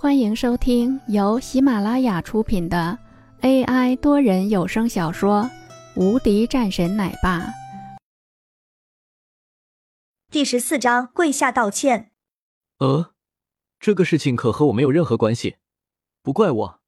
[0.00, 2.96] 欢迎收听由喜马拉雅出品的
[3.40, 5.42] AI 多人有声小说
[5.96, 7.40] 《无敌战神奶爸》
[10.30, 12.12] 第十四章：跪下道歉。
[12.78, 13.12] 呃，
[13.80, 15.56] 这个事情可和我没有任何关系，
[16.22, 16.80] 不怪我。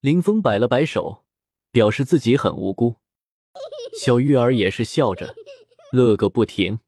[0.00, 1.26] 林峰摆了摆手，
[1.70, 2.96] 表示自己很无辜。
[4.00, 5.34] 小玉儿也是笑着，
[5.92, 6.80] 乐个不停。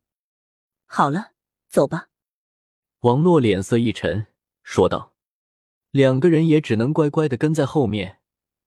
[0.87, 1.33] 好了，
[1.69, 2.09] 走吧。
[3.01, 4.29] 王洛脸色一沉。
[4.63, 5.15] 说道
[5.91, 8.19] ：“两个人也只能乖乖的跟在后面。”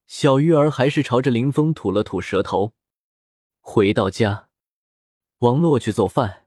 [0.08, 2.74] 小玉儿还是朝着林峰吐了吐舌头。
[3.60, 4.50] 回到家，
[5.40, 6.46] 王洛去做饭，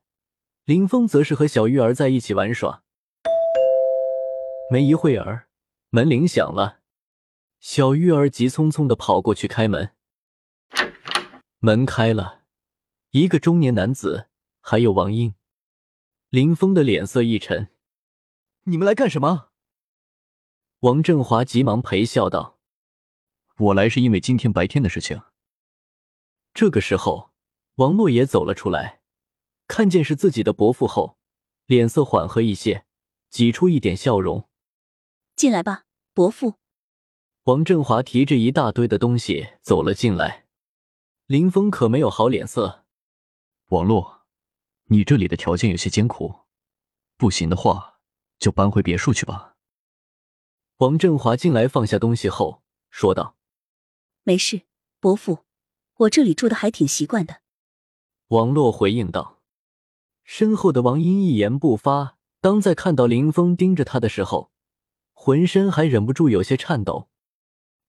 [0.64, 2.84] 林峰则是和小玉儿在一起玩耍。
[4.70, 5.48] 没一会儿，
[5.90, 6.78] 门铃响了，
[7.58, 9.90] 小玉儿急匆匆的跑过去开门。
[11.58, 12.42] 门开了，
[13.10, 14.28] 一个中年男子，
[14.60, 15.34] 还有王英。
[16.28, 17.70] 林峰的脸色一沉。
[18.64, 19.47] 你们来干什么？
[20.80, 22.60] 王振华急忙陪笑道
[23.58, 25.20] ：“我来是因为今天白天的事情。”
[26.54, 27.32] 这个时候，
[27.76, 29.00] 王洛也走了出来，
[29.66, 31.18] 看见是自己的伯父后，
[31.66, 32.86] 脸色缓和一些，
[33.28, 34.48] 挤出一点笑容
[35.34, 36.54] ：“进来吧，伯父。”
[37.44, 40.46] 王振华提着一大堆的东西走了进来，
[41.26, 42.84] 林峰可没有好脸色
[43.70, 44.22] ：“王洛，
[44.84, 46.42] 你这里的条件有些艰苦，
[47.16, 47.96] 不行的话。”
[48.38, 49.56] 就搬回别墅去吧。
[50.78, 53.34] 王振华进来放下东西后说道
[54.22, 54.62] ：“没事，
[55.00, 55.40] 伯父，
[55.96, 57.40] 我这里住的还挺习惯的。”
[58.28, 59.40] 王洛回应道。
[60.22, 62.16] 身后的王英一言不发。
[62.40, 64.52] 当在看到林峰盯着他的时候，
[65.12, 67.08] 浑身还忍不住有些颤抖。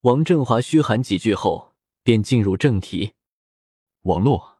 [0.00, 3.14] 王振华嘘寒几句后，便进入正题
[4.02, 4.58] ：“王洛，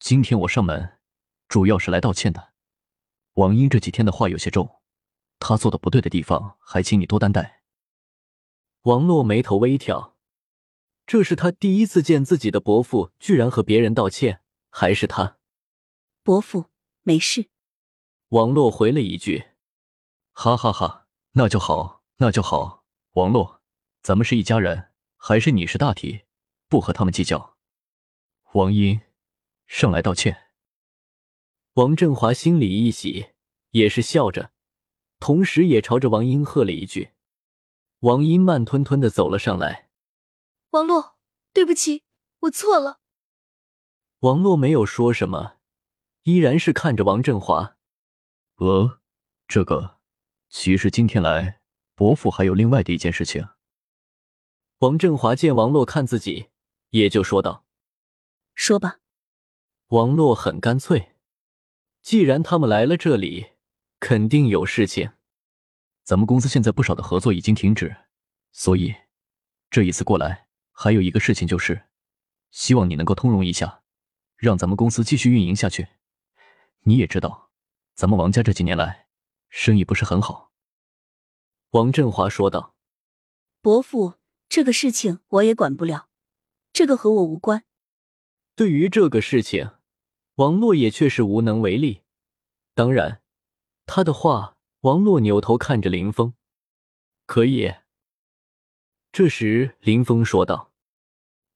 [0.00, 0.98] 今天我上门，
[1.46, 2.54] 主要是来道歉的。
[3.34, 4.80] 王英这几天的话有些重。”
[5.38, 7.57] 他做的不对的地方，还请你多担待。
[8.88, 10.16] 王洛眉头微挑，
[11.06, 14.40] 这是他第一次见自己的伯父居然和别人道歉，
[14.70, 15.36] 还是他？
[16.22, 16.70] 伯父
[17.02, 17.50] 没事。
[18.30, 19.48] 王洛回了一句
[20.32, 22.86] ：“哈哈哈，那就好，那就好。
[23.10, 23.60] 王洛，
[24.00, 26.22] 咱们是一家人，还是你是大体，
[26.66, 27.58] 不和他们计较。”
[28.54, 29.02] 王英，
[29.66, 30.44] 上来道歉。
[31.74, 33.32] 王振华心里一喜，
[33.72, 34.52] 也是笑着。
[35.20, 37.10] 同时，也朝着王英喝了一句。
[38.00, 39.90] 王英慢吞吞的走了上来。
[40.70, 41.16] 王洛，
[41.52, 42.04] 对不起，
[42.40, 43.00] 我错了。
[44.20, 45.56] 王洛没有说什么，
[46.22, 47.76] 依然是看着王振华。
[48.56, 49.00] 呃，
[49.46, 49.98] 这个，
[50.48, 51.60] 其实今天来，
[51.94, 53.48] 伯父还有另外的一件事情。
[54.78, 56.50] 王振华见王洛看自己，
[56.90, 57.64] 也就说道
[58.54, 59.00] ：“说吧。”
[59.88, 61.16] 王洛很干脆，
[62.02, 63.58] 既然他们来了这里。
[64.00, 65.10] 肯定有事情。
[66.08, 67.94] 咱们公司现在不少的合作已经停止，
[68.50, 68.94] 所以
[69.68, 71.90] 这一次过来还有一个事情就是，
[72.50, 73.82] 希望你能够通融一下，
[74.34, 75.88] 让咱们公司继续运营下去。
[76.84, 77.50] 你也知道，
[77.94, 79.08] 咱们王家这几年来
[79.50, 80.50] 生意不是很好。
[81.72, 82.74] 王振华说道
[83.60, 84.14] ：“伯父，
[84.48, 86.08] 这个事情我也管不了，
[86.72, 87.64] 这个和我无关。”
[88.56, 89.72] 对于这个事情，
[90.36, 92.00] 王洛也确实无能为力。
[92.72, 93.20] 当然。
[93.84, 96.34] 他的话，王洛扭头看着林峰，
[97.26, 97.74] 可以。
[99.10, 100.72] 这时，林峰说道：“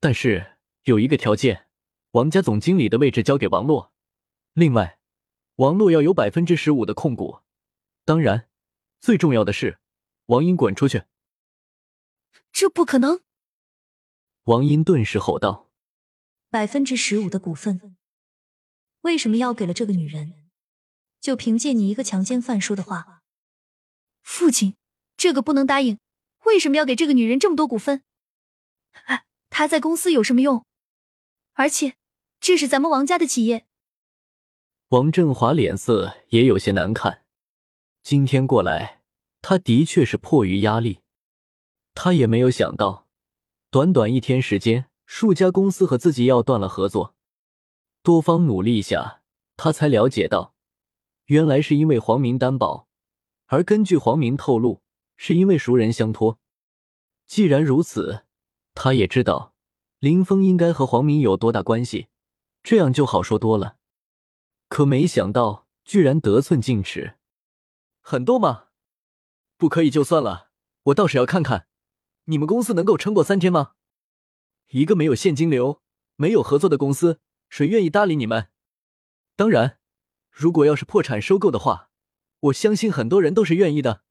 [0.01, 1.69] 但是有一个条件，
[2.11, 3.93] 王家总经理的位置交给王洛，
[4.55, 4.99] 另外，
[5.57, 7.43] 王洛要有百分之十五的控股。
[8.05, 8.49] 当然，
[8.99, 9.79] 最重要的是，
[10.27, 11.05] 王英滚出去。”
[12.51, 13.21] 这不可能！
[14.45, 15.71] 王英顿时吼道
[16.51, 17.97] ：“百分之十五的股份，
[19.03, 20.35] 为什么要给了这个女人？”
[21.23, 23.23] 就凭借你一个强奸犯说的话，
[24.23, 24.75] 父亲，
[25.17, 25.99] 这个不能答应。
[26.47, 28.03] 为什么要给这个女人这么多股份？
[29.05, 30.67] 哎，她在公司有什么用？
[31.53, 31.95] 而且，
[32.41, 33.67] 这是咱们王家的企业。
[34.89, 37.23] 王振华脸色也有些难看。
[38.03, 39.01] 今天过来，
[39.41, 40.99] 他的确是迫于压力。
[41.95, 43.07] 他也没有想到，
[43.71, 47.15] 短短一天时间，数家公司和自己要断了合作。
[48.03, 49.23] 多方努力下，
[49.57, 50.52] 他才了解到。
[51.27, 52.89] 原来是因为黄明担保，
[53.47, 54.83] 而根据黄明透露，
[55.17, 56.39] 是因为熟人相托。
[57.27, 58.25] 既然如此，
[58.75, 59.55] 他也知道
[59.99, 62.09] 林峰应该和黄明有多大关系，
[62.63, 63.77] 这样就好说多了。
[64.69, 67.15] 可没想到，居然得寸进尺，
[68.01, 68.69] 很多吗？
[69.57, 70.51] 不可以就算了，
[70.85, 71.69] 我倒是要看看，
[72.25, 73.75] 你们公司能够撑过三天吗？
[74.71, 75.83] 一个没有现金流、
[76.17, 78.49] 没有合作的公司，谁愿意搭理你们？
[79.37, 79.79] 当然。
[80.33, 81.91] 如果要是破产收购的话，
[82.41, 84.03] 我相信很多人都是愿意的。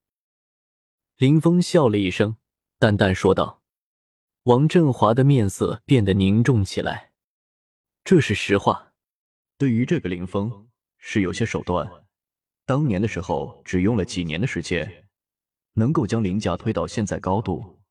[1.18, 2.38] 林峰笑了一声，
[2.78, 3.64] 淡淡说道。
[4.44, 7.12] 王振华的面色变得凝重起来，
[8.04, 8.94] 这是实话。
[9.58, 12.06] 对于这个林峰是有些手段，
[12.66, 15.08] 当年的时候只用了几年的时间，
[15.74, 17.82] 能够将林家推到现在高度，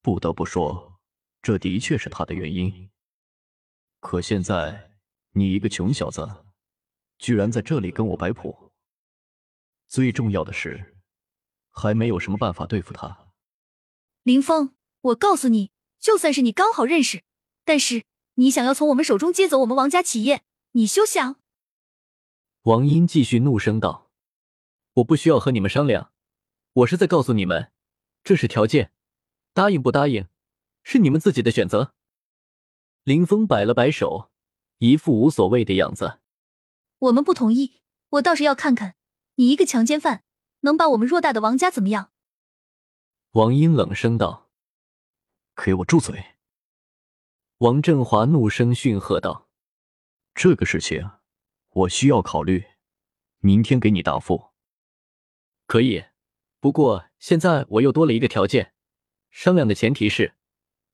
[0.00, 0.98] 不得不说，
[1.42, 2.90] 这的确是他的原因。
[4.00, 4.92] 可现在
[5.32, 6.26] 你一个穷小子，
[7.18, 8.72] 居然在这里跟我摆谱，
[9.86, 10.96] 最重要的是，
[11.70, 13.28] 还没有什么办法对付他。
[14.22, 15.70] 林峰，我告诉你。
[16.00, 17.24] 就算是你刚好认识，
[17.64, 18.04] 但是
[18.34, 21.40] 你想要从我们手中接走我们王家企业，你休想！
[22.62, 24.08] 王英继续怒声道
[24.94, 26.12] ：“我不需要和你们商量，
[26.72, 27.72] 我是在告诉你们，
[28.22, 28.92] 这是条件，
[29.52, 30.28] 答应不答应，
[30.84, 31.92] 是你们自己的选择。”
[33.02, 34.30] 林峰摆了摆手，
[34.78, 36.20] 一副无所谓的样子。
[36.98, 37.80] 我们不同意，
[38.10, 38.96] 我倒是要看看
[39.36, 40.24] 你一个强奸犯
[40.60, 42.10] 能把我们偌大的王家怎么样。
[43.32, 44.46] 王英冷声道。
[45.60, 46.36] 给我住嘴！
[47.58, 49.48] 王振华怒声训喝道
[50.32, 51.10] ：“这个事情
[51.70, 52.64] 我需要考虑，
[53.40, 54.50] 明天给你答复。”
[55.66, 56.04] 可以，
[56.60, 58.72] 不过现在我又多了一个条件，
[59.32, 60.34] 商量的前提是，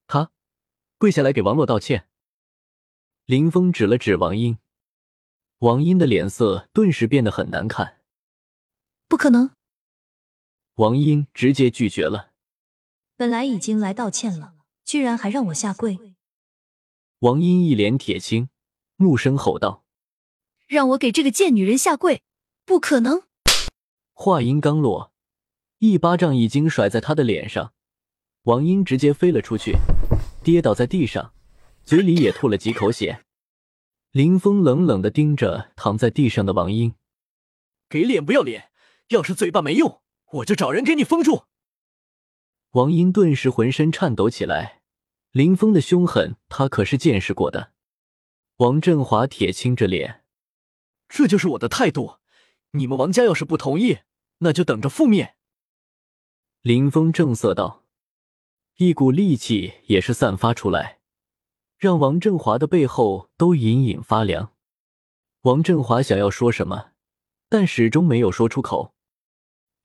[0.06, 0.32] 他
[0.96, 2.08] 跪下来给王洛道歉。
[3.26, 4.56] 林峰指了指王英，
[5.58, 8.00] 王英的脸色顿时变得很难看。
[9.08, 9.50] 不可能！
[10.74, 12.32] 王英直接拒绝了。
[13.16, 14.54] 本来已经来道歉了，
[14.84, 15.98] 居然还让我下跪！
[17.20, 18.48] 王英一脸铁青，
[18.96, 19.84] 怒声吼道
[20.66, 22.22] ：“让我给这个贱女人下跪？
[22.64, 23.22] 不可能！”
[24.12, 25.12] 话音刚落，
[25.78, 27.72] 一巴掌已经甩在她的脸上，
[28.42, 29.76] 王英直接飞了出去，
[30.42, 31.32] 跌倒在地上，
[31.84, 33.24] 嘴里也吐了几口血。
[34.14, 36.94] 林峰冷冷的盯着躺在地上的王英
[37.90, 38.70] ：“给脸不要脸！
[39.08, 40.02] 要是嘴巴没用，
[40.34, 41.46] 我就找人给你封住！”
[42.74, 44.82] 王英顿时浑身颤抖起来，
[45.32, 47.72] 林峰的凶狠，他可是见识过的。
[48.58, 50.22] 王振华铁青着脸
[51.10, 52.18] ：“这就是我的态度，
[52.70, 53.98] 你们王家要是不同意，
[54.38, 55.34] 那就等着覆灭。”
[56.62, 57.82] 林峰正色道，
[58.76, 61.00] 一股戾气也是散发出来，
[61.76, 64.52] 让王振华的背后都隐隐发凉。
[65.42, 66.92] 王振华想要说什么，
[67.48, 68.94] 但始终没有说出口。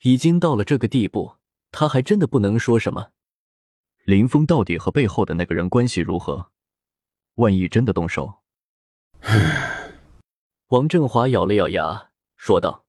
[0.01, 1.35] 已经到了这个地步。
[1.71, 3.11] 他还真的不能说什么。
[4.03, 6.51] 林峰到底和背后的那个人关系如何？
[7.35, 8.39] 万一真的动手，
[10.69, 12.85] 王振华咬了咬牙，说道：“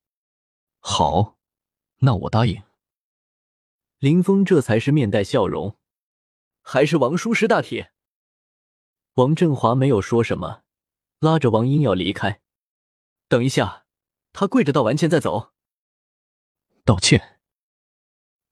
[0.81, 1.37] 好，
[1.99, 2.63] 那我答应。”
[4.01, 5.77] 林峰这才是面带笑容
[6.63, 7.89] ：“还是王叔识大体。”
[9.15, 10.63] 王振华没有说什么，
[11.19, 12.41] 拉着王英要离开。
[13.29, 13.85] 等一下，
[14.33, 15.53] 他跪着道完歉再走。
[16.85, 17.39] 道歉。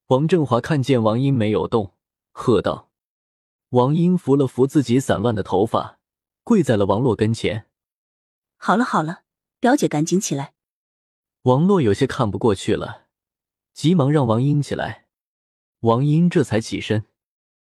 [0.09, 1.95] 王振华看见王英没有动，
[2.33, 2.91] 喝道
[3.71, 5.99] ：“王英，扶了扶自己散乱的头发，
[6.45, 7.67] 跪在了王洛跟前。
[8.57, 9.25] 好了好了，
[9.61, 10.55] 表姐赶紧起来。”
[11.43, 13.09] 王洛有些看不过去了，
[13.73, 15.09] 急忙让王英起来。
[15.81, 17.05] 王英这才起身，